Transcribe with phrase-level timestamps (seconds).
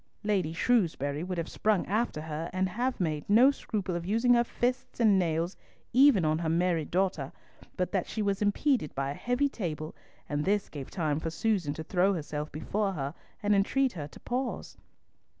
[0.23, 4.43] Lady Shrewsbury would have sprung after her, and have made no scruple of using her
[4.43, 5.55] fists and nails
[5.93, 7.31] even on her married daughter,
[7.77, 9.95] but that she was impeded by a heavy table,
[10.27, 14.19] and this gave time for Susan to throw herself before her, and entreat her to
[14.19, 14.75] pause.